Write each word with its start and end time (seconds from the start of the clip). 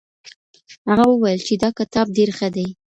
هغه 0.89 1.05
وویل 1.07 1.39
چي 1.47 1.53
دا 1.63 1.69
کتاب 1.79 2.05
ډېر 2.17 2.29
ښه 2.37 2.47
دی. 2.55 2.67